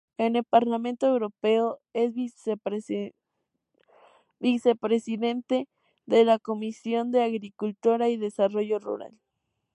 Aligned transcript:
En 0.17 0.35
el 0.35 0.43
Parlamento 0.43 1.05
Europeo 1.05 1.79
es 1.93 2.15
vicepresidente 4.39 5.67
de 6.07 6.25
la 6.25 6.39
Comisión 6.39 7.11
de 7.11 7.21
Agricultura 7.21 8.09
y 8.09 8.17
Desarrollo 8.17 8.79
Rural. 8.79 9.13